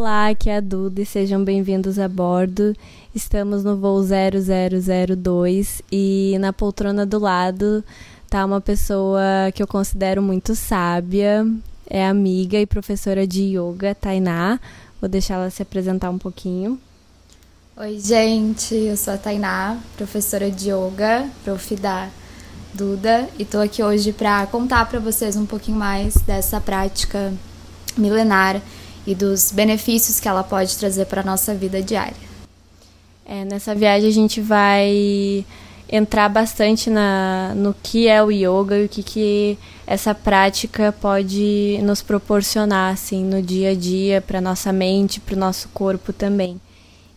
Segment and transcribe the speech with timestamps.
[0.00, 2.74] Olá, aqui é a Duda e sejam bem-vindos a bordo.
[3.14, 7.84] Estamos no voo 0002 e na poltrona do lado
[8.26, 9.20] tá uma pessoa
[9.54, 11.46] que eu considero muito sábia,
[11.86, 14.58] é amiga e professora de yoga, Tainá.
[15.02, 16.80] Vou deixar ela se apresentar um pouquinho.
[17.76, 22.08] Oi, gente, eu sou a Tainá, professora de yoga, prof da
[22.72, 27.34] Duda, e tô aqui hoje para contar para vocês um pouquinho mais dessa prática
[27.98, 28.62] milenar
[29.06, 32.30] e dos benefícios que ela pode trazer para a nossa vida diária.
[33.24, 35.44] É, nessa viagem a gente vai
[35.88, 41.78] entrar bastante na, no que é o yoga e o que, que essa prática pode
[41.82, 46.60] nos proporcionar assim no dia a dia para nossa mente, para o nosso corpo também.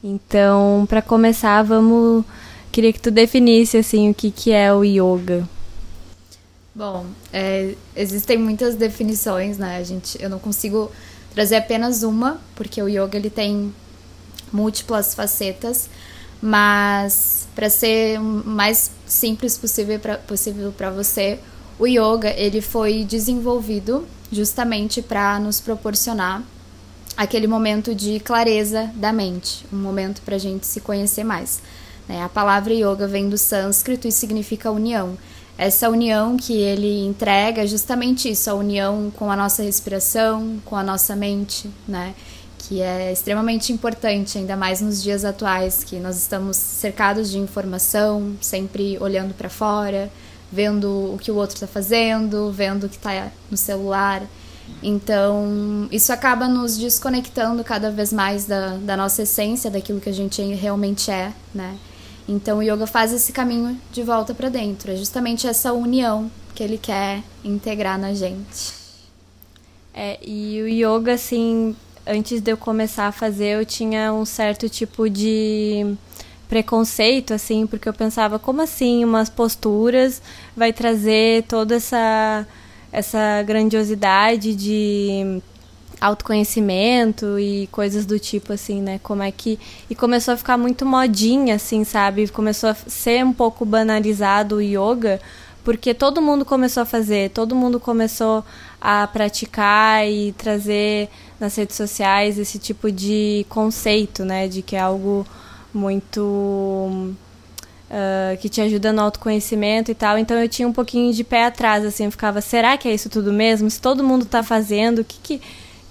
[0.04, 2.26] Então, para começar, vamos
[2.72, 5.48] queria que tu definisse assim o que, que é o yoga.
[6.76, 9.78] Bom, é, existem muitas definições, né?
[9.78, 10.92] A gente, eu não consigo
[11.34, 13.74] trazer apenas uma, porque o yoga ele tem
[14.52, 15.90] múltiplas facetas,
[16.42, 21.40] mas para ser o mais simples possível para possível você,
[21.80, 26.44] o yoga ele foi desenvolvido justamente para nos proporcionar
[27.16, 31.62] aquele momento de clareza da mente, um momento para a gente se conhecer mais.
[32.08, 32.22] Né?
[32.24, 35.18] A palavra yoga vem do sânscrito e significa união
[35.58, 40.76] essa união que ele entrega é justamente isso, a união com a nossa respiração, com
[40.76, 42.16] a nossa mente, né?
[42.58, 48.36] Que é extremamente importante, ainda mais nos dias atuais, que nós estamos cercados de informação,
[48.42, 50.12] sempre olhando para fora,
[50.52, 54.24] vendo o que o outro está fazendo, vendo o que está no celular.
[54.82, 60.14] Então, isso acaba nos desconectando cada vez mais da, da nossa essência, daquilo que a
[60.14, 61.78] gente realmente é, né?
[62.28, 66.64] Então o yoga faz esse caminho de volta para dentro, é justamente essa união que
[66.64, 68.74] ele quer integrar na gente.
[69.94, 71.76] É, e o yoga assim,
[72.08, 75.96] antes de eu começar a fazer, eu tinha um certo tipo de
[76.48, 80.22] preconceito assim, porque eu pensava, como assim umas posturas
[80.56, 82.48] vai trazer toda essa
[82.92, 85.42] essa grandiosidade de
[86.04, 89.00] autoconhecimento e coisas do tipo assim, né?
[89.02, 89.58] Como é que
[89.90, 92.28] e começou a ficar muito modinha assim, sabe?
[92.28, 95.22] Começou a ser um pouco banalizado o yoga,
[95.64, 98.44] porque todo mundo começou a fazer, todo mundo começou
[98.82, 101.08] a praticar e trazer
[101.40, 105.26] nas redes sociais esse tipo de conceito, né, de que é algo
[105.74, 106.20] muito
[107.90, 110.18] uh, que te ajuda no autoconhecimento e tal.
[110.18, 113.10] Então eu tinha um pouquinho de pé atrás, assim, eu ficava, será que é isso
[113.10, 113.70] tudo mesmo?
[113.70, 115.42] Se todo mundo está fazendo, o que que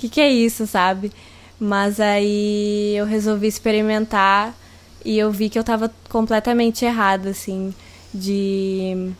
[0.02, 1.12] que, que é isso, sabe?
[1.60, 4.54] Mas aí eu resolvi experimentar
[5.04, 7.72] e eu vi que eu estava completamente errada, assim,
[8.12, 9.12] de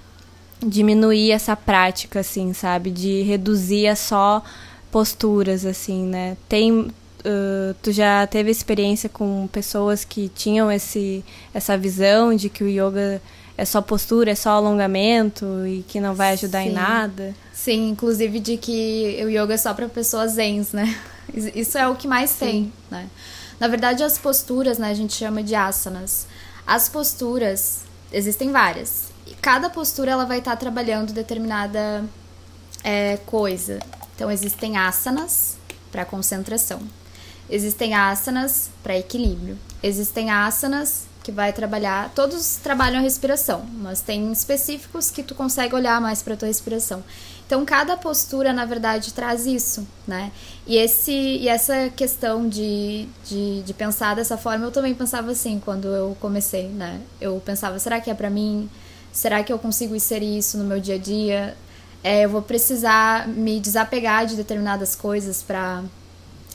[0.60, 2.90] diminuir essa prática, assim, sabe?
[2.90, 4.42] De reduzir a só
[4.90, 6.36] posturas, assim, né?
[6.48, 12.64] Tem, uh, tu já teve experiência com pessoas que tinham esse, essa visão de que
[12.64, 13.22] o yoga
[13.56, 16.68] é só postura, é só alongamento e que não vai ajudar Sim.
[16.68, 17.34] em nada?
[17.52, 20.98] Sim, inclusive de que o yoga é só para pessoas zens, né?
[21.54, 22.38] Isso é o que mais Sim.
[22.38, 23.08] tem, né?
[23.60, 26.26] Na verdade, as posturas, né, a gente chama de asanas.
[26.66, 27.80] As posturas,
[28.12, 29.12] existem várias.
[29.26, 32.04] E cada postura ela vai estar tá trabalhando determinada
[32.82, 33.78] é, coisa.
[34.16, 35.56] Então, existem asanas
[35.92, 36.80] para concentração.
[37.48, 39.56] Existem asanas para equilíbrio.
[39.82, 45.74] Existem asanas que vai trabalhar, todos trabalham a respiração, mas tem específicos que tu consegue
[45.74, 47.02] olhar mais para tua respiração.
[47.46, 50.32] Então, cada postura, na verdade, traz isso, né?
[50.66, 55.60] E, esse, e essa questão de, de, de pensar dessa forma, eu também pensava assim
[55.62, 57.00] quando eu comecei, né?
[57.20, 58.70] Eu pensava, será que é para mim?
[59.12, 61.56] Será que eu consigo inserir isso no meu dia a dia?
[62.02, 65.84] É, eu vou precisar me desapegar de determinadas coisas para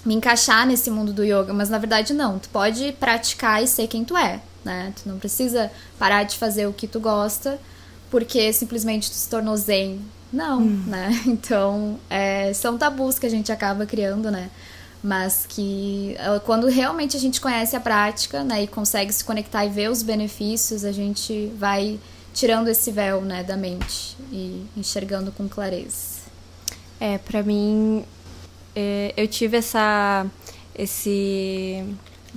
[0.04, 2.40] me encaixar nesse mundo do yoga, mas na verdade não.
[2.40, 4.94] Tu pode praticar e ser quem tu é, né?
[5.02, 7.58] Tu não precisa parar de fazer o que tu gosta
[8.12, 10.00] porque simplesmente tu se tornou zen
[10.32, 10.84] não, hum.
[10.88, 11.10] né?
[11.26, 14.50] Então, é, são tabus que a gente acaba criando, né?
[15.04, 19.66] Mas que é, quando realmente a gente conhece a prática, né, e consegue se conectar
[19.66, 22.00] e ver os benefícios, a gente vai
[22.34, 26.18] tirando esse véu, né, da mente e enxergando com clareza.
[27.00, 28.04] É, para mim,
[28.76, 30.26] é, eu tive essa
[30.76, 31.84] esse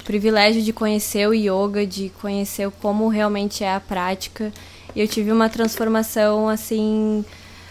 [0.01, 4.53] privilégio de conhecer o yoga, de conhecer como realmente é a prática.
[4.95, 7.25] E eu tive uma transformação assim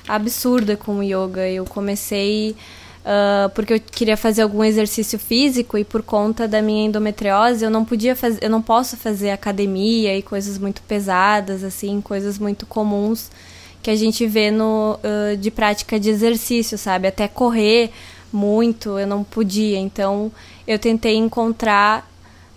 [0.07, 1.47] absurda com o yoga.
[1.47, 2.55] Eu comecei
[3.01, 7.69] uh, porque eu queria fazer algum exercício físico e por conta da minha endometriose eu
[7.69, 12.65] não podia fazer, eu não posso fazer academia e coisas muito pesadas assim, coisas muito
[12.65, 13.29] comuns
[13.81, 17.07] que a gente vê no uh, de prática de exercício, sabe?
[17.07, 17.91] Até correr
[18.31, 19.77] muito, eu não podia.
[19.77, 20.31] Então,
[20.67, 22.08] eu tentei encontrar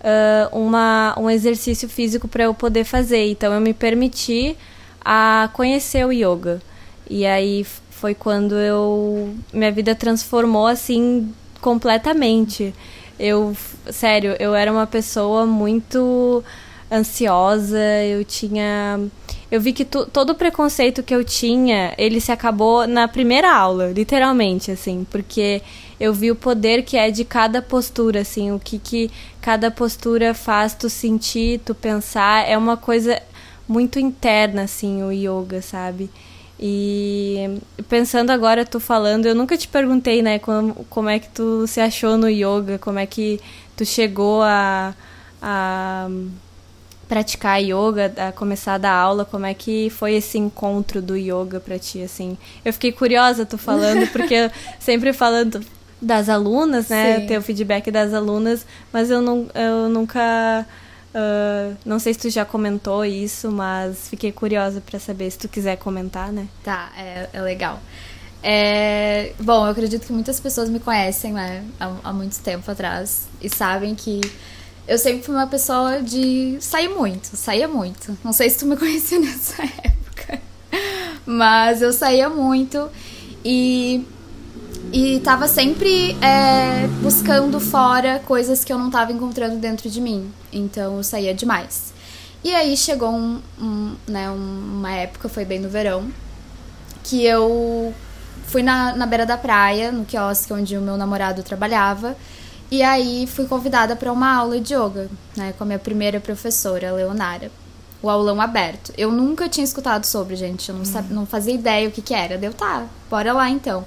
[0.02, 3.30] uh, uma, um exercício físico para eu poder fazer.
[3.30, 4.56] Então, eu me permiti
[5.04, 6.60] a conhecer o yoga.
[7.08, 12.74] E aí foi quando eu minha vida transformou assim completamente.
[13.18, 13.56] Eu,
[13.90, 16.42] sério, eu era uma pessoa muito
[16.90, 19.00] ansiosa, eu tinha
[19.52, 23.54] eu vi que tu, todo o preconceito que eu tinha, ele se acabou na primeira
[23.54, 25.60] aula, literalmente, assim, porque
[26.00, 29.10] eu vi o poder que é de cada postura, assim, o que, que
[29.42, 33.20] cada postura faz tu sentir, tu pensar, é uma coisa
[33.68, 36.08] muito interna, assim, o yoga, sabe?
[36.58, 37.60] E
[37.90, 41.78] pensando agora, tu falando, eu nunca te perguntei, né, como, como é que tu se
[41.78, 43.38] achou no yoga, como é que
[43.76, 44.94] tu chegou a,
[45.42, 46.08] a
[47.12, 51.60] praticar yoga, a começar a dar aula, como é que foi esse encontro do yoga
[51.60, 52.38] para ti, assim?
[52.64, 54.50] Eu fiquei curiosa tu falando, porque
[54.80, 55.62] sempre falando
[56.00, 57.26] das alunas, né, Sim.
[57.26, 60.66] ter o feedback das alunas, mas eu, não, eu nunca
[61.14, 65.46] Uh, não sei se tu já comentou isso, mas fiquei curiosa para saber se tu
[65.46, 66.48] quiser comentar, né?
[66.64, 67.78] Tá, é, é legal.
[68.42, 73.28] É, bom, eu acredito que muitas pessoas me conhecem, né, há, há muito tempo atrás
[73.42, 74.22] e sabem que
[74.86, 78.16] eu sempre fui uma pessoa de sair muito, saía muito.
[78.24, 80.40] Não sei se tu me conhecia nessa época,
[81.26, 82.88] mas eu saía muito
[83.44, 84.04] e
[84.92, 90.30] e tava sempre é, buscando fora coisas que eu não tava encontrando dentro de mim.
[90.52, 91.94] Então eu saía demais.
[92.44, 96.10] E aí chegou um, um, né, uma época, foi bem no verão,
[97.04, 97.94] que eu
[98.48, 102.16] fui na, na beira da praia, no quiosque onde o meu namorado trabalhava.
[102.72, 106.90] E aí fui convidada para uma aula de yoga, né, com a minha primeira professora,
[106.90, 107.52] Leonara.
[108.00, 108.94] O aulão aberto.
[108.96, 110.70] Eu nunca tinha escutado sobre, gente.
[110.70, 112.38] Eu não, sabia, não fazia ideia o que, que era.
[112.38, 113.84] Deu, tá, bora lá então.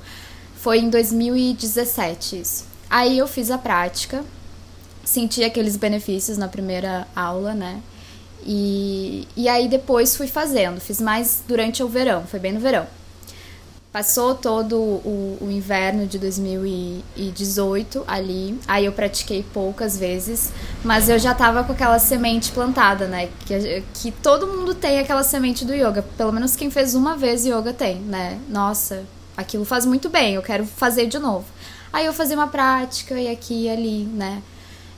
[0.56, 2.66] Foi em 2017 isso.
[2.88, 4.24] Aí eu fiz a prática,
[5.04, 7.82] senti aqueles benefícios na primeira aula, né?
[8.46, 12.86] E, e aí depois fui fazendo, fiz mais durante o verão, foi bem no verão.
[13.96, 20.52] Passou todo o, o, inverno de 2018 ali, aí eu pratiquei poucas vezes,
[20.84, 23.30] mas eu já tava com aquela semente plantada, né?
[23.46, 27.46] Que, que todo mundo tem aquela semente do yoga, pelo menos quem fez uma vez
[27.46, 28.38] yoga tem, né?
[28.50, 29.06] Nossa,
[29.38, 31.46] aquilo faz muito bem, eu quero fazer de novo.
[31.94, 34.44] Aí eu fazia uma prática e aqui e ali, né?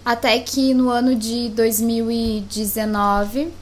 [0.03, 3.53] Até que no ano de 2019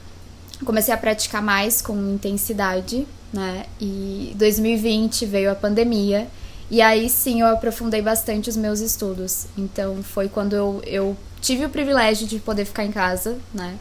[0.64, 3.66] comecei a praticar mais com intensidade, né?
[3.80, 6.26] E 2020 veio a pandemia
[6.70, 9.46] e aí sim eu aprofundei bastante os meus estudos.
[9.56, 13.76] Então foi quando eu, eu tive o privilégio de poder ficar em casa, né?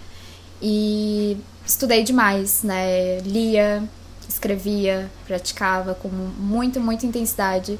[0.61, 3.19] E estudei demais, né?
[3.19, 3.83] Lia,
[4.27, 7.79] escrevia, praticava com muito, muita intensidade.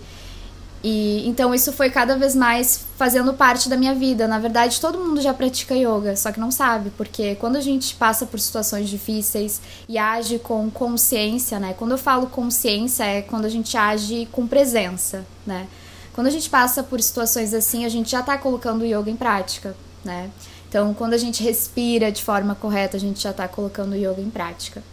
[0.87, 4.27] E então isso foi cada vez mais fazendo parte da minha vida.
[4.27, 7.95] Na verdade, todo mundo já pratica yoga, só que não sabe, porque quando a gente
[7.95, 9.59] passa por situações difíceis
[9.89, 11.73] e age com consciência, né?
[11.75, 15.65] Quando eu falo consciência é quando a gente age com presença, né?
[16.13, 19.15] Quando a gente passa por situações assim, a gente já está colocando o yoga em
[19.15, 20.29] prática, né?
[20.69, 24.21] Então, quando a gente respira de forma correta, a gente já está colocando o yoga
[24.21, 24.83] em prática.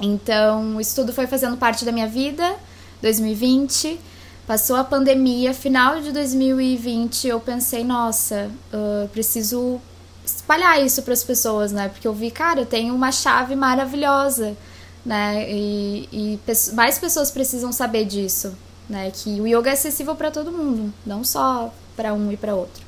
[0.00, 2.56] Então, isso tudo foi fazendo parte da minha vida,
[3.02, 4.00] 2020.
[4.48, 9.78] Passou a pandemia, final de 2020, eu pensei, nossa, uh, preciso
[10.24, 11.90] espalhar isso para as pessoas, né?
[11.90, 14.56] Porque eu vi, cara, eu tenho uma chave maravilhosa,
[15.04, 15.44] né?
[15.50, 16.40] E, e
[16.72, 18.56] mais pessoas precisam saber disso,
[18.88, 19.12] né?
[19.12, 22.82] Que o yoga é acessível para todo mundo, não só para um e para outro.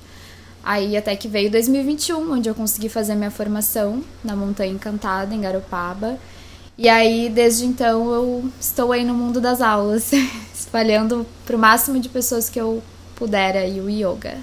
[0.64, 5.42] Aí até que veio 2021, onde eu consegui fazer minha formação na Montanha Encantada, em
[5.42, 6.18] Garopaba.
[6.78, 10.12] E aí, desde então, eu estou aí no mundo das aulas,
[10.70, 12.80] espalhando para o máximo de pessoas que eu
[13.16, 14.38] puder aí o yoga.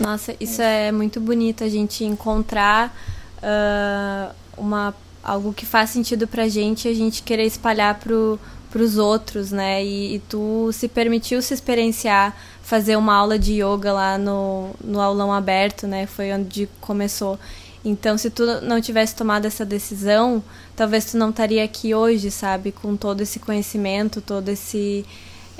[0.00, 2.92] Nossa, isso é muito bonito, a gente encontrar
[3.38, 9.52] uh, uma, algo que faz sentido pra gente a gente querer espalhar pro, pros outros,
[9.52, 9.84] né?
[9.84, 15.00] E, e, tu se permitiu se experienciar, fazer uma aula de yoga lá no, no
[15.00, 16.04] aulão aberto, né?
[16.04, 17.38] Foi onde começou.
[17.84, 20.42] Então, se tu não tivesse tomado essa decisão,
[20.74, 25.06] talvez tu não estaria aqui hoje, sabe, com todo esse conhecimento, todo esse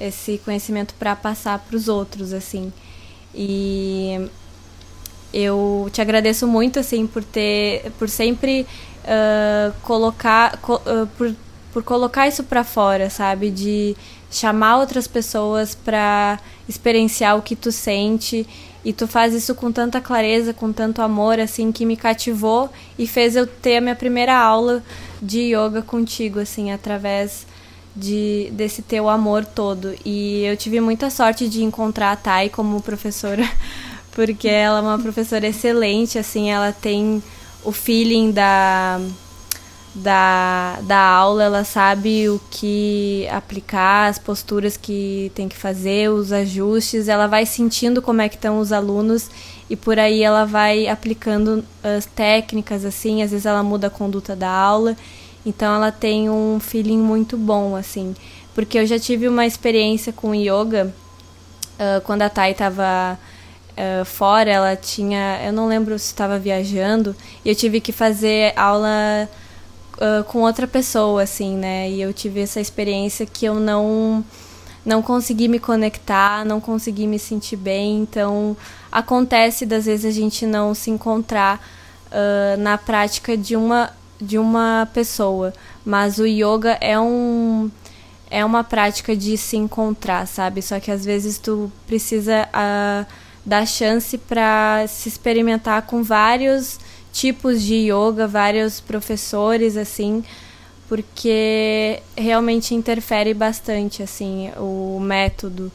[0.00, 2.72] esse conhecimento para passar para os outros, assim.
[3.34, 4.28] E
[5.32, 8.66] eu te agradeço muito, assim, por ter, por sempre
[9.04, 11.34] uh, colocar, co, uh, por,
[11.72, 13.96] por colocar isso para fora, sabe, de
[14.30, 16.38] chamar outras pessoas para
[16.68, 18.46] experienciar o que tu sente
[18.84, 23.06] e tu faz isso com tanta clareza, com tanto amor, assim, que me cativou e
[23.06, 24.82] fez eu ter a minha primeira aula
[25.20, 27.46] de yoga contigo, assim, através
[27.94, 29.94] de desse teu amor todo.
[30.04, 33.48] E eu tive muita sorte de encontrar a Thay como professora,
[34.12, 37.22] porque ela é uma professora excelente, assim, ela tem
[37.64, 39.00] o feeling da
[39.94, 46.32] da, da aula, ela sabe o que aplicar, as posturas que tem que fazer, os
[46.32, 49.28] ajustes, ela vai sentindo como é que estão os alunos
[49.68, 54.36] e por aí ela vai aplicando as técnicas assim, às vezes ela muda a conduta
[54.36, 54.96] da aula
[55.44, 58.14] então ela tem um feeling muito bom, assim.
[58.54, 60.92] Porque eu já tive uma experiência com yoga
[61.80, 63.18] uh, quando a Thay estava
[63.72, 65.40] uh, fora, ela tinha.
[65.44, 69.28] Eu não lembro se estava viajando, e eu tive que fazer aula
[69.94, 71.88] uh, com outra pessoa, assim, né?
[71.88, 74.24] E eu tive essa experiência que eu não.
[74.82, 78.56] Não consegui me conectar, não consegui me sentir bem, então
[78.90, 81.60] acontece das vezes a gente não se encontrar
[82.58, 85.52] na prática de uma de uma pessoa,
[85.84, 87.70] mas o yoga é um
[88.30, 90.62] é uma prática de se encontrar, sabe?
[90.62, 93.04] Só que às vezes tu precisa uh,
[93.44, 96.78] dar chance para se experimentar com vários
[97.12, 100.22] tipos de yoga, vários professores assim,
[100.88, 105.72] porque realmente interfere bastante assim o método.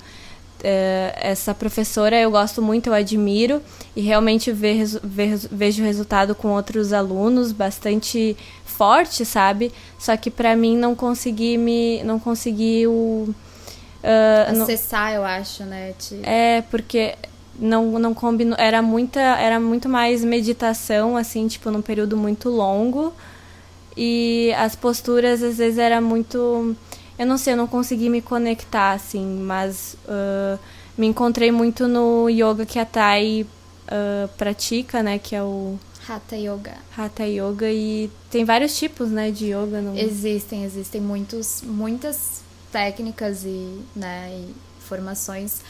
[0.65, 3.62] Uh, essa professora eu gosto muito, eu admiro
[3.95, 9.72] e realmente ve ve vejo resultado com outros alunos bastante forte, sabe?
[10.00, 15.17] Só que para mim não consegui me não consegui o uh, acessar, não...
[15.17, 15.93] eu acho, né?
[16.00, 16.19] Te...
[16.24, 17.13] É, porque
[17.60, 23.13] não não combinou, era muita era muito mais meditação assim, tipo num período muito longo.
[23.95, 26.75] E as posturas às vezes era muito
[27.17, 30.60] eu não sei, eu não consegui me conectar, assim, mas uh,
[30.98, 35.19] me encontrei muito no yoga que a Thay uh, pratica, né?
[35.19, 35.77] Que é o.
[36.07, 36.75] Hatha Yoga.
[36.95, 39.81] Hatha Yoga e tem vários tipos, né, de yoga.
[39.81, 39.98] No...
[39.98, 45.62] Existem, existem muitos, muitas técnicas e, né, e formações.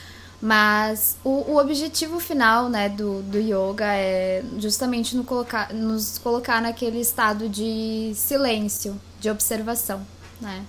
[0.41, 6.61] Mas o, o objetivo final, né, do, do yoga é justamente no colocar, nos colocar
[6.61, 10.05] naquele estado de silêncio, de observação,
[10.41, 10.65] né?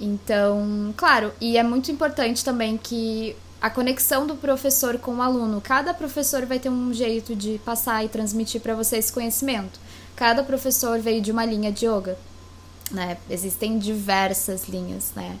[0.00, 5.60] Então, claro, e é muito importante também que a conexão do professor com o aluno.
[5.60, 9.78] Cada professor vai ter um jeito de passar e transmitir para você esse conhecimento.
[10.16, 12.16] Cada professor veio de uma linha de yoga,
[12.90, 13.18] né?
[13.28, 15.36] Existem diversas linhas, né?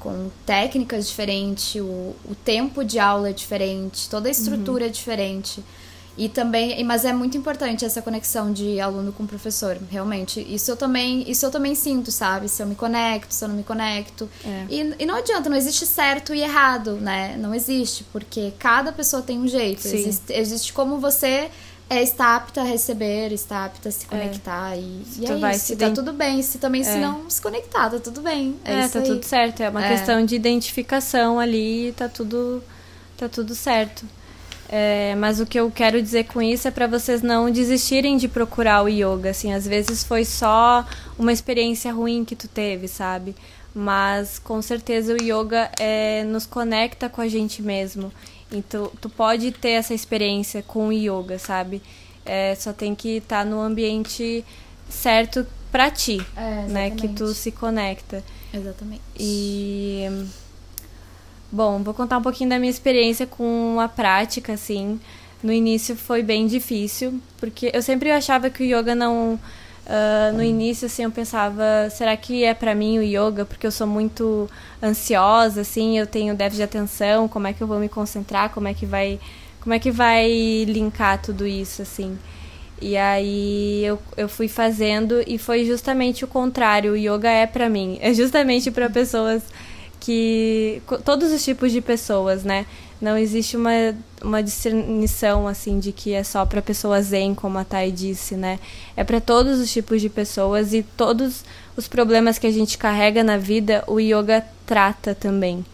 [0.00, 4.90] Com técnicas diferentes, o, o tempo de aula é diferente, toda a estrutura uhum.
[4.90, 5.62] é diferente.
[6.20, 10.38] E também, mas é muito importante essa conexão de aluno com professor, realmente.
[10.38, 12.46] Isso eu também, isso eu também sinto, sabe?
[12.46, 14.28] Se eu me conecto, se eu não me conecto.
[14.44, 14.66] É.
[14.68, 17.38] E, e não adianta, não existe certo e errado, né?
[17.38, 19.86] Não existe, porque cada pessoa tem um jeito.
[19.86, 21.50] Existe, existe como você
[21.88, 24.08] é, está apta a receber, está apta a se é.
[24.10, 24.76] conectar.
[24.76, 24.78] É.
[24.78, 26.42] E, e é vai isso, tá tudo bem.
[26.42, 26.84] Se também, é.
[26.84, 28.56] se não se conectar, tá tudo bem.
[28.62, 29.06] É, é tá aí.
[29.06, 29.62] tudo certo.
[29.62, 29.96] É uma é.
[29.96, 32.62] questão de identificação ali, tá tudo,
[33.16, 34.04] tá tudo certo.
[34.72, 38.28] É, mas o que eu quero dizer com isso é para vocês não desistirem de
[38.28, 39.30] procurar o yoga.
[39.30, 40.86] Assim, às vezes foi só
[41.18, 43.34] uma experiência ruim que tu teve, sabe?
[43.74, 48.12] Mas com certeza o yoga é, nos conecta com a gente mesmo.
[48.52, 51.82] Então tu pode ter essa experiência com o yoga, sabe?
[52.24, 54.44] É, só tem que estar tá no ambiente
[54.88, 56.90] certo para ti, é, né?
[56.90, 58.22] Que tu se conecta.
[58.54, 59.02] Exatamente.
[59.18, 60.06] E
[61.52, 65.00] Bom, vou contar um pouquinho da minha experiência com a prática, assim.
[65.42, 69.38] No início foi bem difícil, porque eu sempre achava que o yoga não.
[69.86, 73.44] Uh, no início, assim, eu pensava, será que é para mim o yoga?
[73.44, 74.48] Porque eu sou muito
[74.80, 78.68] ansiosa, assim, eu tenho déficit de atenção, como é que eu vou me concentrar, como
[78.68, 79.18] é que vai,
[79.60, 82.16] como é que vai linkar tudo isso, assim.
[82.80, 87.68] E aí eu, eu fui fazendo e foi justamente o contrário, o yoga é para
[87.68, 89.42] mim, é justamente para pessoas
[90.00, 92.66] que todos os tipos de pessoas, né?
[93.00, 93.70] Não existe uma,
[94.22, 98.58] uma discernição assim de que é só para pessoas zen, como a Thay disse, né?
[98.96, 101.44] É para todos os tipos de pessoas e todos
[101.76, 105.64] os problemas que a gente carrega na vida, o yoga trata também.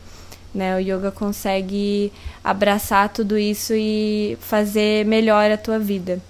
[0.55, 0.77] Né?
[0.77, 6.21] O yoga consegue abraçar tudo isso e fazer melhor a tua vida.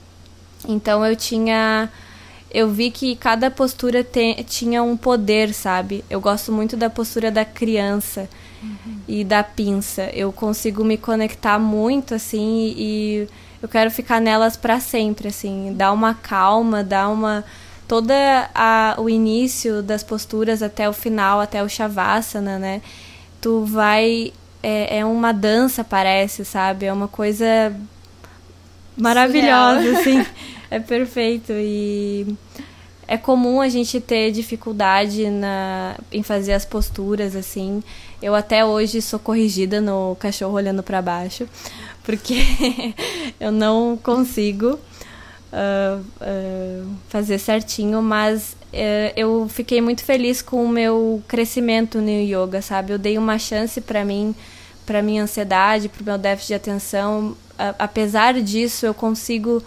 [0.66, 1.90] Então eu tinha
[2.50, 6.04] eu vi que cada postura te, tinha um poder, sabe?
[6.08, 8.28] Eu gosto muito da postura da criança
[8.62, 8.98] uhum.
[9.06, 10.04] e da pinça.
[10.12, 13.28] Eu consigo me conectar muito, assim, e
[13.62, 15.74] eu quero ficar nelas para sempre, assim.
[15.76, 17.44] Dar uma calma, dar uma.
[17.88, 18.14] Toda
[18.54, 22.80] a, o início das posturas até o final, até o Shavasana, né?
[23.40, 24.32] Tu vai.
[24.62, 26.86] É, é uma dança, parece, sabe?
[26.86, 27.74] É uma coisa
[28.96, 30.00] maravilhosa, Surreal.
[30.00, 30.26] assim.
[30.70, 31.52] É perfeito.
[31.52, 32.36] E
[33.08, 37.82] é comum a gente ter dificuldade na, em fazer as posturas assim.
[38.20, 41.48] Eu até hoje sou corrigida no cachorro olhando para baixo,
[42.02, 42.34] porque
[43.38, 44.78] eu não consigo
[45.52, 52.10] uh, uh, fazer certinho, mas uh, eu fiquei muito feliz com o meu crescimento no
[52.10, 52.92] yoga, sabe?
[52.92, 54.34] Eu dei uma chance para mim,
[54.84, 57.36] para minha ansiedade, para o meu déficit de atenção.
[57.78, 59.62] apesar disso, eu consigo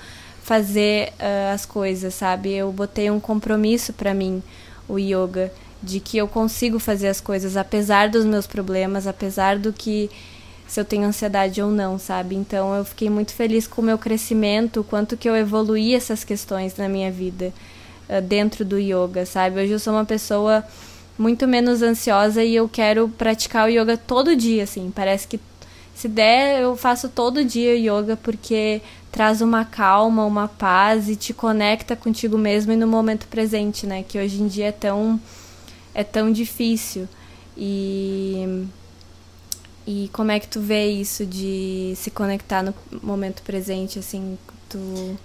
[0.49, 2.51] fazer uh, as coisas, sabe?
[2.51, 4.41] Eu botei um compromisso para mim,
[4.87, 5.51] o yoga,
[5.81, 10.09] de que eu consigo fazer as coisas apesar dos meus problemas, apesar do que
[10.67, 12.35] se eu tenho ansiedade ou não, sabe?
[12.35, 16.23] Então eu fiquei muito feliz com o meu crescimento, o quanto que eu evoluí essas
[16.23, 17.53] questões na minha vida
[18.09, 19.61] uh, dentro do yoga, sabe?
[19.61, 20.65] Hoje eu sou uma pessoa
[21.15, 24.91] muito menos ansiosa e eu quero praticar o yoga todo dia, assim.
[24.95, 25.39] Parece que
[25.99, 31.33] se der, eu faço todo dia yoga porque traz uma calma, uma paz e te
[31.33, 34.01] conecta contigo mesmo e no momento presente, né?
[34.01, 35.19] Que hoje em dia é tão
[35.93, 37.05] é tão difícil.
[37.57, 38.65] E
[39.85, 44.37] e como é que tu vê isso de se conectar no momento presente, assim,
[44.69, 45.17] tu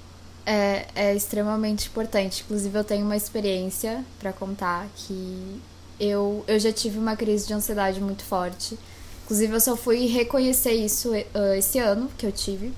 [0.44, 2.42] é, é extremamente importante.
[2.44, 5.60] Inclusive, eu tenho uma experiência para contar que
[6.00, 8.76] eu, eu já tive uma crise de ansiedade muito forte.
[9.24, 12.72] Inclusive, eu só fui reconhecer isso uh, esse ano que eu tive,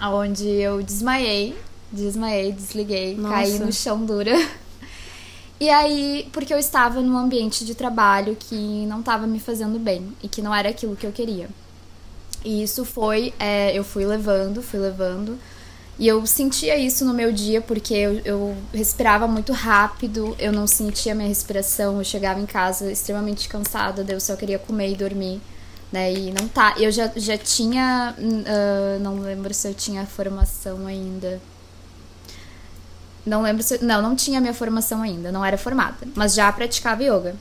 [0.00, 1.56] onde eu desmaiei,
[1.90, 3.34] desmaiei, desliguei, Nossa.
[3.34, 4.32] caí no chão dura.
[5.58, 10.12] E aí, porque eu estava num ambiente de trabalho que não estava me fazendo bem
[10.22, 11.48] e que não era aquilo que eu queria.
[12.44, 15.38] E isso foi, é, eu fui levando, fui levando.
[15.98, 20.66] E eu sentia isso no meu dia porque eu, eu, respirava muito rápido, eu não
[20.66, 25.40] sentia minha respiração, eu chegava em casa extremamente cansada, eu só queria comer e dormir
[25.96, 26.12] né?
[26.12, 26.74] E não tá.
[26.76, 28.14] Eu já, já tinha.
[28.18, 31.40] Uh, não lembro se eu tinha formação ainda.
[33.24, 33.82] Não lembro se.
[33.82, 36.06] Não, não tinha minha formação ainda, não era formada.
[36.14, 37.34] Mas já praticava yoga.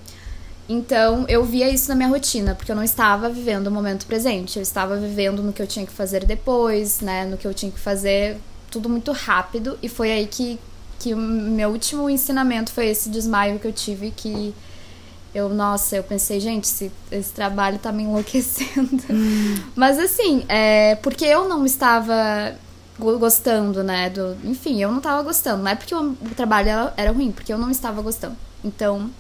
[0.69, 4.57] Então eu via isso na minha rotina, porque eu não estava vivendo o momento presente.
[4.57, 7.25] Eu estava vivendo no que eu tinha que fazer depois, né?
[7.25, 8.38] No que eu tinha que fazer,
[8.71, 9.77] tudo muito rápido.
[9.84, 10.58] E foi aí que,
[10.97, 14.56] que o meu último ensinamento foi esse desmaio que eu tive que
[15.36, 19.04] eu, nossa, eu pensei, gente, esse, esse trabalho tá me enlouquecendo.
[19.10, 19.56] Hum.
[19.76, 22.56] Mas assim, é, porque eu não estava
[22.98, 24.10] gostando, né?
[24.10, 25.62] Do, enfim, eu não estava gostando.
[25.62, 28.38] Não é porque o, o trabalho era, era ruim, porque eu não estava gostando.
[28.63, 29.12] Então,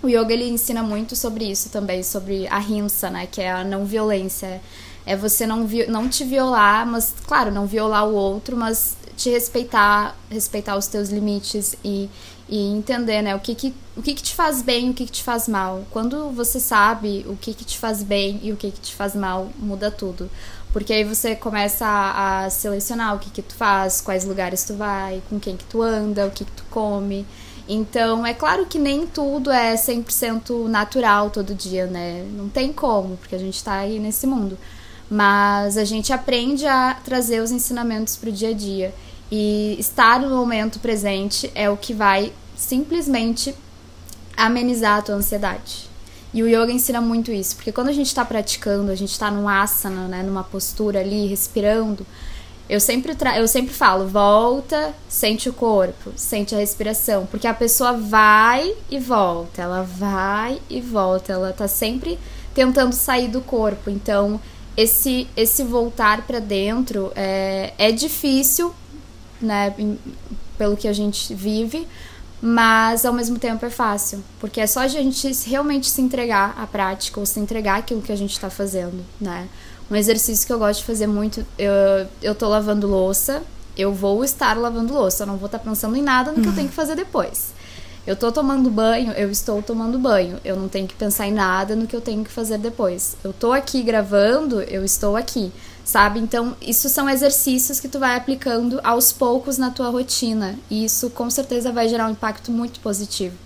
[0.00, 3.26] o yoga ele ensina muito sobre isso também, sobre a rinsa, né?
[3.26, 4.62] Que é a não violência.
[5.04, 9.30] É você não, vi, não te violar, mas, claro, não violar o outro, mas te
[9.30, 12.08] respeitar, respeitar os teus limites e,
[12.48, 15.12] e entender, né, o que que, o que que te faz bem, o que que
[15.12, 15.84] te faz mal.
[15.90, 19.14] Quando você sabe o que que te faz bem e o que que te faz
[19.16, 20.30] mal, muda tudo.
[20.72, 24.74] Porque aí você começa a, a selecionar o que que tu faz, quais lugares tu
[24.74, 27.26] vai, com quem que tu anda, o que que tu come.
[27.68, 32.24] Então, é claro que nem tudo é 100% natural todo dia, né?
[32.32, 34.56] Não tem como, porque a gente tá aí nesse mundo.
[35.10, 38.94] Mas a gente aprende a trazer os ensinamentos pro dia a dia.
[39.30, 43.54] E estar no momento presente é o que vai simplesmente
[44.36, 45.88] amenizar a tua ansiedade.
[46.32, 49.30] E o yoga ensina muito isso, porque quando a gente está praticando, a gente está
[49.30, 52.06] num asana, né, numa postura ali, respirando,
[52.68, 57.54] eu sempre, tra eu sempre falo, volta, sente o corpo, sente a respiração, porque a
[57.54, 62.18] pessoa vai e volta, ela vai e volta, ela tá sempre
[62.52, 63.88] tentando sair do corpo.
[63.88, 64.40] Então,
[64.76, 68.74] esse, esse voltar para dentro é, é difícil
[69.46, 69.74] né,
[70.58, 71.86] pelo que a gente vive,
[72.40, 76.66] mas ao mesmo tempo é fácil, porque é só a gente realmente se entregar à
[76.66, 79.48] prática ou se entregar aquilo que a gente está fazendo, né?
[79.90, 83.42] Um exercício que eu gosto de fazer muito, eu, eu tô lavando louça,
[83.76, 86.48] eu vou estar lavando louça, eu não vou estar tá pensando em nada no que
[86.48, 87.54] eu tenho que fazer depois.
[88.06, 90.38] Eu tô tomando banho, eu estou tomando banho.
[90.44, 93.16] Eu não tenho que pensar em nada no que eu tenho que fazer depois.
[93.24, 95.52] Eu tô aqui gravando, eu estou aqui
[95.86, 96.18] sabe?
[96.18, 101.08] Então, isso são exercícios que tu vai aplicando aos poucos na tua rotina, e isso
[101.10, 103.36] com certeza vai gerar um impacto muito positivo.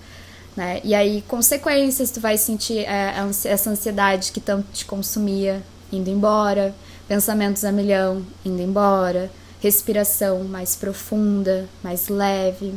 [0.57, 0.81] Né?
[0.83, 6.74] E aí, consequências, tu vai sentir é, essa ansiedade que tanto te consumia indo embora,
[7.07, 12.74] pensamentos a milhão indo embora, respiração mais profunda, mais leve,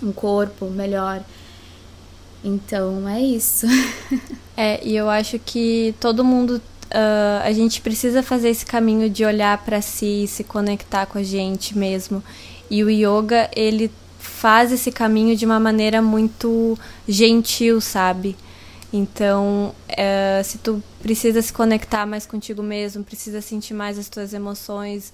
[0.00, 1.20] um corpo melhor.
[2.44, 3.66] Então é isso.
[4.56, 9.24] é, e eu acho que todo mundo uh, a gente precisa fazer esse caminho de
[9.24, 12.22] olhar para si, se conectar com a gente mesmo.
[12.70, 18.36] E o yoga, ele faz esse caminho de uma maneira muito gentil, sabe?
[18.92, 24.32] Então, uh, se tu precisa se conectar mais contigo mesmo, precisa sentir mais as tuas
[24.32, 25.12] emoções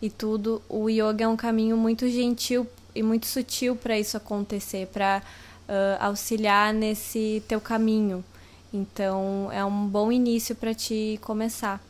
[0.00, 4.86] e tudo, o yoga é um caminho muito gentil e muito sutil para isso acontecer,
[4.86, 5.22] para
[5.68, 8.24] uh, auxiliar nesse teu caminho.
[8.72, 11.82] Então é um bom início para te começar.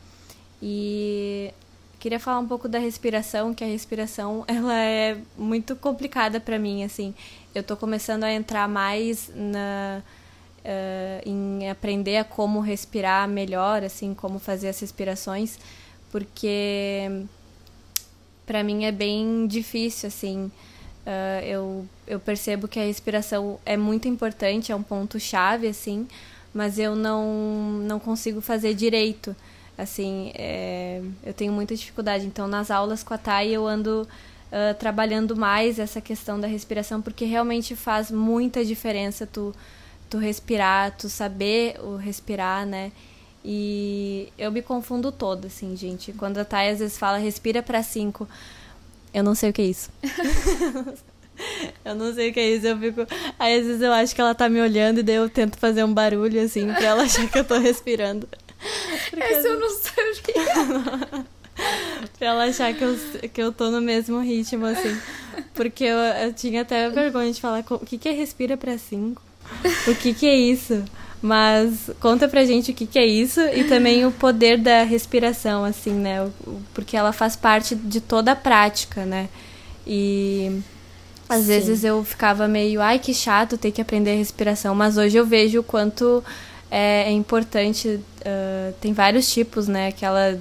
[0.62, 1.52] E
[1.98, 6.84] queria falar um pouco da respiração, que a respiração ela é muito complicada para mim,
[6.84, 7.14] assim.
[7.54, 10.02] Eu estou começando a entrar mais na
[10.66, 15.58] uh, em aprender a como respirar melhor, assim, como fazer as respirações,
[16.10, 17.08] porque
[18.44, 20.50] para mim é bem difícil, assim.
[21.06, 26.08] Uh, eu, eu percebo que a respiração é muito importante, é um ponto chave, assim,
[26.56, 29.36] mas eu não, não consigo fazer direito
[29.78, 32.26] assim, é, eu tenho muita dificuldade.
[32.26, 34.08] Então, nas aulas com a Thay, eu ando
[34.46, 39.54] uh, trabalhando mais essa questão da respiração, porque realmente faz muita diferença tu
[40.08, 42.92] tu respirar, tu saber o respirar, né?
[43.44, 46.12] E eu me confundo toda, assim, gente.
[46.12, 48.28] Quando a Thay às vezes fala respira para cinco,
[49.12, 49.90] eu não sei o que é isso.
[51.84, 53.06] eu não sei o que é isso, eu fico.
[53.38, 55.84] Aí às vezes eu acho que ela tá me olhando e daí eu tento fazer
[55.84, 58.28] um barulho, assim, pra ela achar que eu tô respirando.
[59.10, 61.24] Porque eu não sei o que é.
[62.18, 62.98] pra ela achar que eu,
[63.32, 64.98] que eu tô no mesmo ritmo, assim.
[65.54, 69.26] Porque eu, eu tinha até vergonha de falar o que, que é respira para cinco
[69.86, 70.82] o que, que é isso.
[71.22, 75.64] Mas conta pra gente o que, que é isso e também o poder da respiração,
[75.64, 76.30] assim, né?
[76.74, 79.28] Porque ela faz parte de toda a prática, né?
[79.86, 80.60] E
[81.28, 81.46] às Sim.
[81.46, 85.26] vezes eu ficava meio, ai, que chato ter que aprender a respiração, mas hoje eu
[85.26, 86.22] vejo o quanto
[86.70, 87.88] é, é importante.
[87.88, 89.88] Uh, tem vários tipos, né?
[89.88, 90.38] Aquela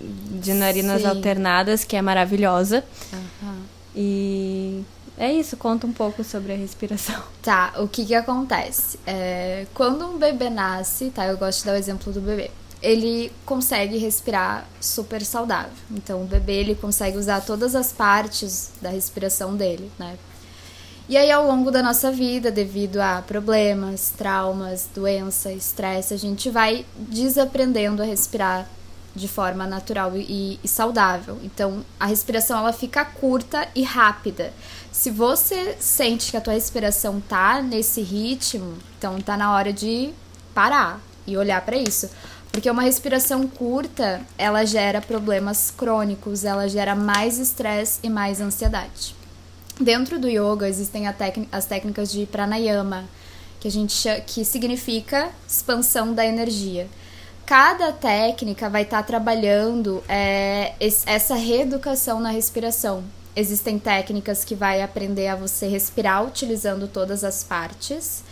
[0.00, 1.08] de narinas Sim.
[1.08, 2.84] alternadas, que é maravilhosa.
[3.12, 3.62] Uhum.
[3.94, 4.82] E
[5.18, 7.22] é isso, conta um pouco sobre a respiração.
[7.42, 8.98] Tá, o que que acontece?
[9.06, 11.26] É, quando um bebê nasce, tá?
[11.26, 12.50] Eu gosto de dar o exemplo do bebê.
[12.82, 15.72] Ele consegue respirar super saudável.
[15.90, 20.16] Então, o bebê ele consegue usar todas as partes da respiração dele, né?
[21.08, 26.48] E aí, ao longo da nossa vida, devido a problemas, traumas, doença, estresse, a gente
[26.48, 28.68] vai desaprendendo a respirar
[29.14, 31.38] de forma natural e, e, saudável.
[31.42, 34.52] Então, a respiração ela fica curta e rápida.
[34.92, 40.10] Se você sente que a tua respiração tá nesse ritmo, então tá na hora de
[40.54, 42.08] parar e olhar para isso.
[42.52, 49.14] Porque uma respiração curta, ela gera problemas crônicos, ela gera mais estresse e mais ansiedade.
[49.80, 53.04] Dentro do yoga existem as técnicas de pranayama,
[53.60, 56.88] que a gente que significa expansão da energia
[57.50, 60.72] cada técnica vai estar tá trabalhando é,
[61.04, 63.02] essa reeducação na respiração.
[63.34, 68.22] Existem técnicas que vai aprender a você respirar utilizando todas as partes.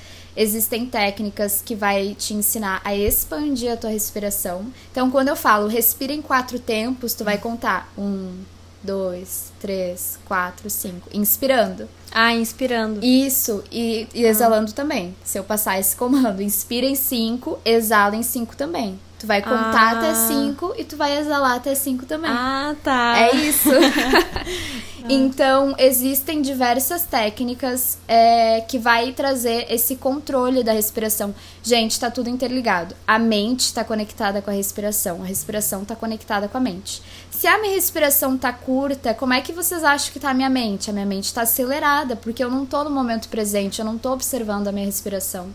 [0.40, 4.66] Existem técnicas que vai te ensinar a expandir a tua respiração.
[4.92, 8.38] Então, quando eu falo respira em quatro tempos, tu vai contar um,
[8.81, 11.09] dois, três, quatro, cinco.
[11.12, 11.88] Inspirando.
[12.12, 13.05] Ah, inspirando.
[13.05, 14.74] Isso, e, e exalando ah.
[14.74, 15.16] também.
[15.24, 18.96] Se eu passar esse comando, inspira em cinco, exala em cinco também.
[19.18, 19.98] Tu vai contar ah.
[19.98, 22.31] até 5 e tu vai exalar até 5 também.
[22.31, 23.18] Ah, tá.
[23.18, 23.68] É isso.
[25.09, 31.35] então, existem diversas técnicas é, que vai trazer esse controle da respiração.
[31.64, 32.94] Gente, tá tudo interligado.
[33.04, 35.22] A mente está conectada com a respiração.
[35.22, 37.02] A respiração está conectada com a mente.
[37.31, 40.50] Se a minha respiração tá curta, como é que vocês acham que tá a minha
[40.50, 40.90] mente?
[40.90, 44.12] A minha mente está acelerada, porque eu não tô no momento presente, eu não tô
[44.12, 45.48] observando a minha respiração.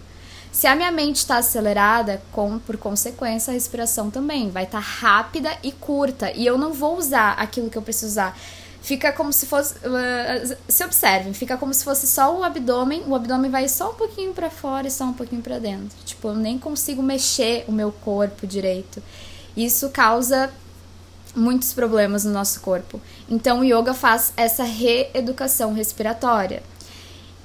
[0.53, 4.85] Se a minha mente está acelerada, com, por consequência, a respiração também vai estar tá
[4.85, 6.31] rápida e curta.
[6.31, 8.37] E eu não vou usar aquilo que eu preciso usar.
[8.79, 9.73] Fica como se fosse.
[9.77, 13.03] Uh, se observem, fica como se fosse só o abdômen.
[13.07, 15.97] O abdômen vai só um pouquinho para fora e só um pouquinho para dentro.
[16.05, 19.01] Tipo, eu nem consigo mexer o meu corpo direito.
[19.57, 20.51] Isso causa
[21.35, 23.01] muitos problemas no nosso corpo.
[23.27, 26.61] Então, o yoga faz essa reeducação respiratória.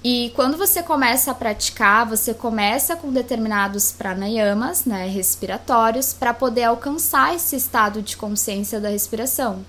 [0.02, 6.64] E quando você começa a praticar, você começa com determinados pranayamas, né, respiratórios, para poder
[6.64, 9.64] alcançar esse estado de consciência da respiração.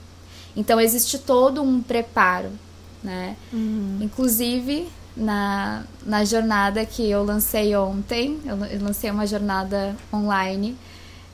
[0.56, 2.52] Então existe todo um preparo,
[3.04, 3.36] né?
[3.52, 3.98] Uhum.
[4.02, 10.78] Inclusive na, na jornada que eu lancei ontem, eu, eu lancei uma jornada online.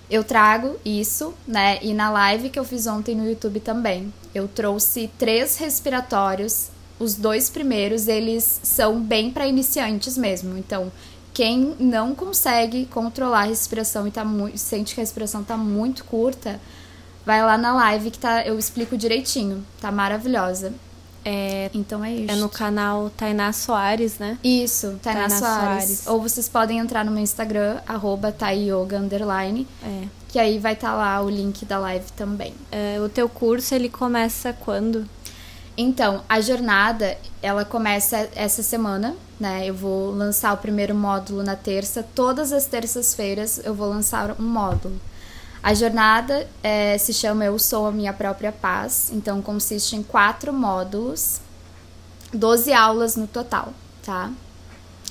[0.09, 1.79] Eu trago isso, né?
[1.81, 7.15] E na live que eu fiz ontem no YouTube também, eu trouxe três respiratórios os
[7.15, 10.57] dois primeiros, eles são bem para iniciantes mesmo.
[10.57, 10.91] Então,
[11.33, 16.05] quem não consegue controlar a respiração e tá muito, sente que a respiração tá muito
[16.05, 16.59] curta,
[17.25, 19.65] vai lá na live que tá, eu explico direitinho.
[19.81, 20.73] Tá maravilhosa.
[21.27, 22.31] É, então é isso.
[22.31, 24.37] É no canal Tainá Soares, né?
[24.43, 25.83] Isso, Tainá, Tainá Soares.
[25.83, 26.07] Soares.
[26.07, 29.67] Ou vocês podem entrar no meu Instagram, arroba Taioga, underline.
[29.83, 30.03] É.
[30.29, 32.53] Que aí vai estar tá lá o link da live também.
[32.71, 35.09] É, o teu curso, ele começa quando?
[35.77, 39.67] Então, a jornada, ela começa essa semana, né?
[39.67, 42.05] Eu vou lançar o primeiro módulo na terça.
[42.15, 44.99] Todas as terças-feiras eu vou lançar um módulo.
[45.61, 49.09] A jornada é, se chama Eu Sou a Minha Própria Paz.
[49.11, 51.41] Então, consiste em quatro módulos,
[52.33, 54.31] 12 aulas no total, tá?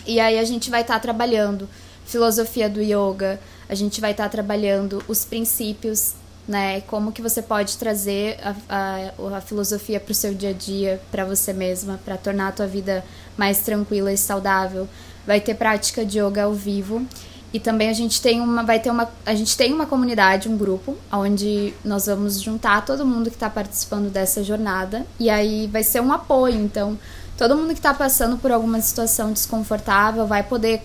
[0.07, 1.68] E aí a gente vai estar tá trabalhando
[2.07, 6.14] filosofia do yoga, a gente vai estar tá trabalhando os princípios
[6.47, 6.81] né?
[6.83, 11.01] Como que você pode trazer a, a, a filosofia para o seu dia a dia,
[11.11, 13.05] para você mesma, para tornar a tua vida
[13.37, 14.89] mais tranquila e saudável.
[15.27, 17.07] Vai ter prática de yoga ao vivo
[17.53, 20.57] e também a gente tem uma vai ter uma a gente tem uma comunidade, um
[20.57, 25.83] grupo, onde nós vamos juntar todo mundo que está participando dessa jornada e aí vai
[25.83, 26.57] ser um apoio.
[26.57, 26.99] Então,
[27.39, 30.83] todo mundo que está passando por alguma situação desconfortável vai poder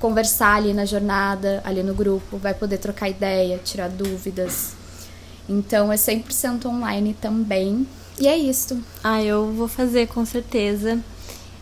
[0.00, 4.75] conversar ali na jornada, ali no grupo, vai poder trocar ideia, tirar dúvidas.
[5.48, 7.86] Então é 100% online também.
[8.18, 8.78] E é isso.
[9.04, 10.98] Ah, eu vou fazer com certeza.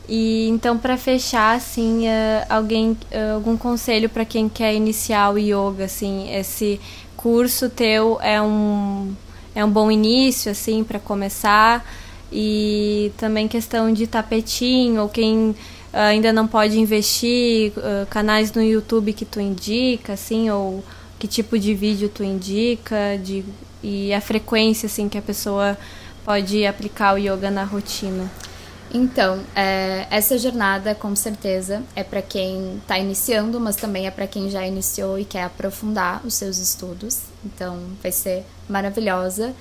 [0.09, 5.39] E então para fechar assim, uh, alguém uh, algum conselho para quem quer iniciar o
[5.39, 6.79] yoga assim, esse
[7.17, 9.15] curso teu é um
[9.55, 11.85] é um bom início assim para começar
[12.31, 15.57] e também questão de tapetinho ou quem uh,
[15.93, 17.73] ainda não pode investir,
[18.11, 20.85] canais no YouTube que tu indica assim ou
[21.19, 23.43] que tipo de vídeo tu indica, de
[23.85, 25.77] e a frequência assim que a pessoa
[26.25, 28.31] pode aplicar o yoga na rotina?
[28.93, 34.27] Então, é, essa jornada, com certeza, é para quem está iniciando, mas também é para
[34.27, 37.19] quem já iniciou e quer aprofundar os seus estudos.
[37.45, 39.53] Então, vai ser maravilhosa.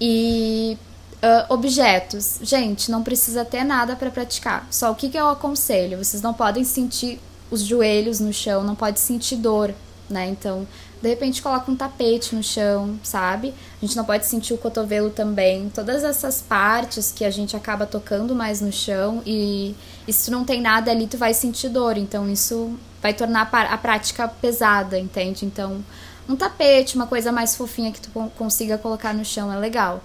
[0.00, 0.76] E
[1.22, 2.38] uh, objetos.
[2.42, 4.66] Gente, não precisa ter nada para praticar.
[4.70, 6.04] Só o que, que eu aconselho?
[6.04, 9.72] Vocês não podem sentir os joelhos no chão, não pode sentir dor,
[10.10, 10.28] né?
[10.28, 10.66] Então,
[11.04, 13.52] de repente coloca um tapete no chão, sabe?
[13.76, 15.68] A gente não pode sentir o cotovelo também.
[15.68, 19.74] Todas essas partes que a gente acaba tocando mais no chão e,
[20.08, 21.98] e se não tem nada ali, tu vai sentir dor.
[21.98, 25.44] Então isso vai tornar a prática pesada, entende?
[25.44, 25.84] Então,
[26.26, 30.02] um tapete, uma coisa mais fofinha que tu consiga colocar no chão é legal.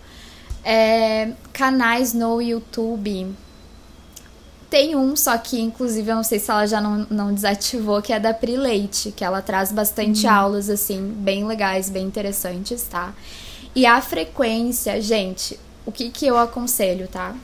[0.66, 3.34] É, canais no YouTube
[4.70, 8.14] tem um, só que inclusive eu não sei se ela já não, não desativou, que
[8.14, 10.34] é da Pri Leite, que ela traz bastante uhum.
[10.34, 13.14] aulas, assim, bem legais, bem interessantes, tá?
[13.76, 17.36] E a frequência, gente, o que, que eu aconselho, tá?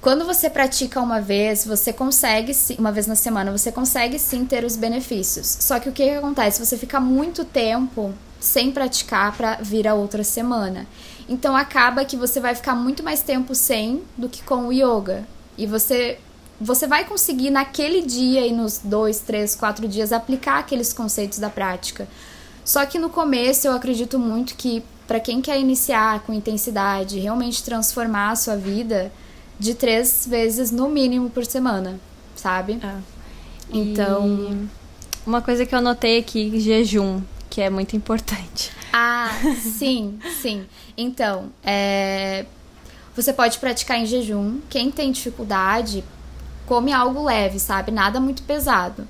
[0.00, 4.62] Quando você pratica uma vez, você consegue, uma vez na semana, você consegue sim ter
[4.64, 5.46] os benefícios.
[5.60, 6.64] Só que o que, que acontece?
[6.64, 10.86] Você fica muito tempo sem praticar para vir a outra semana.
[11.26, 15.26] Então acaba que você vai ficar muito mais tempo sem do que com o yoga.
[15.56, 16.18] E você
[16.60, 21.50] você vai conseguir naquele dia e nos dois, três, quatro dias aplicar aqueles conceitos da
[21.50, 22.08] prática.
[22.64, 27.62] Só que no começo eu acredito muito que para quem quer iniciar com intensidade, realmente
[27.62, 29.12] transformar a sua vida
[29.58, 32.00] de três vezes no mínimo por semana,
[32.34, 32.78] sabe?
[32.82, 33.00] Ah.
[33.70, 34.68] Então, e
[35.26, 38.72] uma coisa que eu notei aqui, jejum, que é muito importante.
[38.92, 40.66] Ah, sim, sim.
[40.96, 42.46] Então, é,
[43.14, 44.60] você pode praticar em jejum.
[44.68, 46.04] Quem tem dificuldade,
[46.66, 47.90] come algo leve, sabe?
[47.90, 49.06] Nada muito pesado,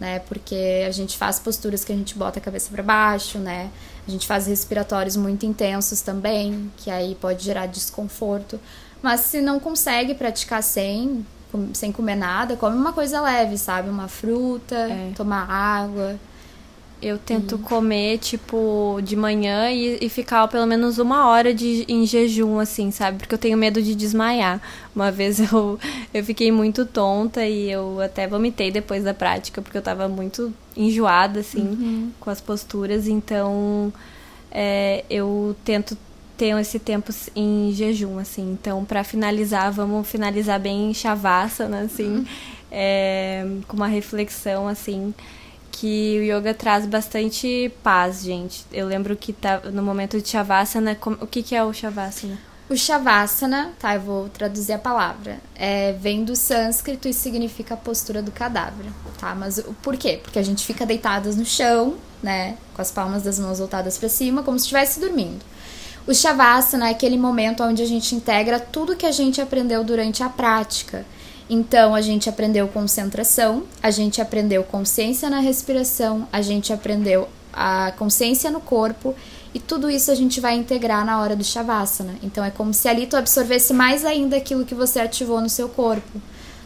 [0.00, 0.18] né?
[0.20, 3.70] Porque a gente faz posturas que a gente bota a cabeça para baixo, né?
[4.06, 8.60] A gente faz respiratórios muito intensos também, que aí pode gerar desconforto.
[9.00, 11.24] Mas se não consegue praticar sem,
[11.72, 13.88] sem comer nada, come uma coisa leve, sabe?
[13.88, 15.12] Uma fruta, é.
[15.14, 16.18] tomar água.
[17.04, 22.06] Eu tento comer, tipo, de manhã e, e, ficar pelo menos uma hora de, em
[22.06, 23.18] jejum, assim, sabe?
[23.18, 24.58] Porque eu tenho medo de desmaiar.
[24.96, 25.78] Uma vez eu,
[26.14, 30.50] eu fiquei muito tonta e eu até vomitei depois da prática, porque eu tava muito
[30.74, 32.10] enjoada, assim, uhum.
[32.18, 33.06] com as posturas.
[33.06, 33.92] Então,
[34.50, 35.98] é, eu tento
[36.38, 38.52] ter esse tempo em jejum, assim.
[38.52, 42.24] Então, para finalizar, vamos finalizar bem em Shavasana, assim, uhum.
[42.72, 45.12] é, com uma reflexão, assim
[45.74, 48.64] que o yoga traz bastante paz, gente.
[48.72, 52.38] Eu lembro que tá no momento de Shavasana, o que, que é o Shavasana?
[52.70, 57.76] O Shavasana, tá, eu vou traduzir a palavra, é, vem do sânscrito e significa a
[57.76, 58.86] postura do cadáver,
[59.18, 59.34] tá?
[59.34, 60.20] Mas por quê?
[60.22, 64.08] Porque a gente fica deitadas no chão, né, com as palmas das mãos voltadas para
[64.08, 65.44] cima, como se estivesse dormindo.
[66.06, 70.22] O Shavasana é aquele momento onde a gente integra tudo que a gente aprendeu durante
[70.22, 71.04] a prática.
[71.48, 77.92] Então, a gente aprendeu concentração, a gente aprendeu consciência na respiração, a gente aprendeu a
[77.92, 79.14] consciência no corpo
[79.52, 82.14] e tudo isso a gente vai integrar na hora do Shavasana.
[82.22, 85.68] Então, é como se ali tu absorvesse mais ainda aquilo que você ativou no seu
[85.68, 86.20] corpo.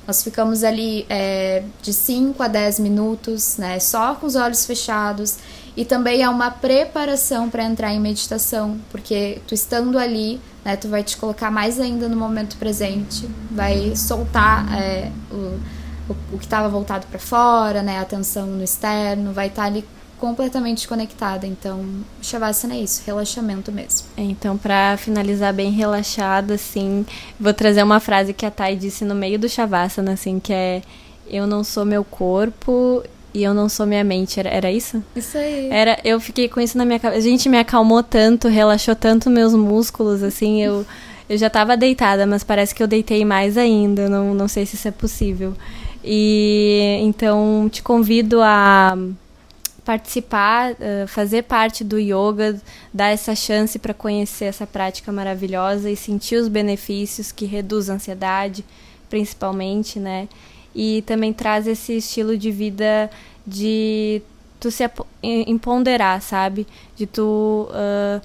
[0.06, 3.78] Nós ficamos ali é, de 5 a 10 minutos, né?
[3.78, 5.36] Só com os olhos fechados.
[5.78, 10.88] E também é uma preparação para entrar em meditação, porque tu estando ali, né, tu
[10.88, 15.36] vai te colocar mais ainda no momento presente, vai soltar é, o,
[16.10, 19.68] o, o, que estava voltado para fora, né, a atenção no externo, vai estar tá
[19.68, 19.84] ali
[20.18, 21.46] completamente conectada.
[21.46, 21.86] Então,
[22.20, 24.08] Shavasana é isso, relaxamento mesmo.
[24.16, 27.06] É, então, para finalizar bem relaxada, assim,
[27.38, 30.82] vou trazer uma frase que a Thay disse no meio do Shavasana, assim, que é
[31.30, 34.38] eu não sou meu corpo e eu não sou minha mente.
[34.40, 35.02] Era, era isso?
[35.14, 35.68] Isso aí.
[35.70, 37.20] Era, eu fiquei com isso na minha cabeça.
[37.20, 40.86] A gente me acalmou tanto, relaxou tanto meus músculos, assim, eu
[41.28, 44.08] eu já estava deitada, mas parece que eu deitei mais ainda.
[44.08, 45.54] Não, não sei se isso é possível.
[46.02, 48.96] E então te convido a
[49.84, 52.60] participar, uh, fazer parte do yoga,
[52.92, 57.94] dar essa chance para conhecer essa prática maravilhosa e sentir os benefícios que reduz a
[57.94, 58.64] ansiedade,
[59.08, 60.28] principalmente, né?
[60.80, 63.10] E também traz esse estilo de vida
[63.44, 64.22] de
[64.60, 64.88] tu se
[65.20, 66.68] empoderar, sabe?
[66.94, 68.24] De tu uh,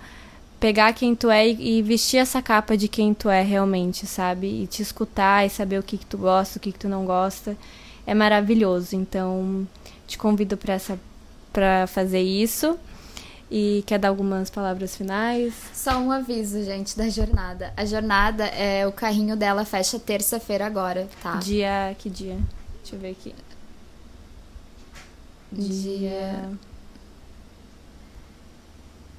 [0.60, 4.46] pegar quem tu é e, vestir essa capa de quem tu é realmente, sabe?
[4.64, 7.06] E te escutar e saber o que, que tu gosta, o que, que tu não
[7.08, 7.58] gosta.
[8.06, 8.96] É maravilhoso.
[8.96, 9.68] Então,
[10.06, 11.00] te convido para essa
[11.52, 12.78] para fazer isso.
[13.56, 15.54] E quer dar algumas palavras finais?
[15.76, 17.72] Só um aviso, gente, da jornada.
[17.78, 21.36] A jornada, é o carrinho dela fecha terça-feira agora, tá?
[21.36, 21.96] Dia.
[22.00, 22.40] Que dia?
[22.82, 23.36] Deixa eu ver aqui.
[25.52, 26.50] Dia.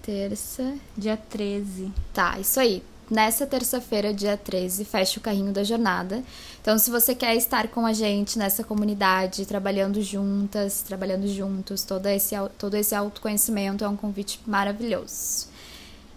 [0.03, 0.75] Terça.
[0.99, 1.93] Dia 13.
[2.13, 6.23] Tá, isso aí nessa terça-feira, dia 13, fecha o carrinho da jornada.
[6.61, 12.07] Então, se você quer estar com a gente nessa comunidade, trabalhando juntas, trabalhando juntos, todo
[12.07, 15.49] esse, todo esse autoconhecimento é um convite maravilhoso.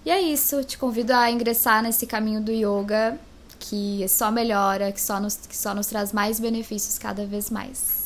[0.05, 3.19] E é isso, te convido a ingressar nesse caminho do yoga,
[3.59, 7.97] que só melhora, que só nos, que só nos traz mais benefícios cada vez mais.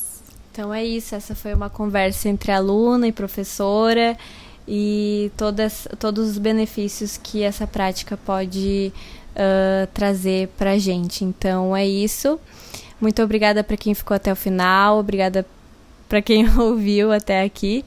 [0.51, 4.17] Então é isso, essa foi uma conversa entre aluna e professora
[4.73, 8.93] e todas, todos os benefícios que essa prática pode
[9.35, 11.25] uh, trazer para a gente.
[11.25, 12.39] Então é isso.
[13.01, 15.45] Muito obrigada para quem ficou até o final, obrigada
[16.07, 17.83] para quem ouviu até aqui.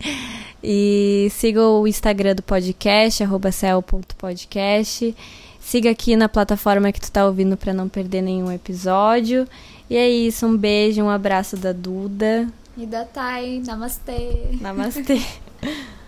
[0.63, 5.17] E siga o Instagram do podcast, cel.podcast.
[5.59, 9.49] Siga aqui na plataforma que tu está ouvindo para não perder nenhum episódio.
[9.89, 12.47] E é isso, um beijo, um abraço da Duda.
[12.77, 13.61] E da Thay.
[13.61, 14.59] Namastê.
[14.61, 15.23] Namastê.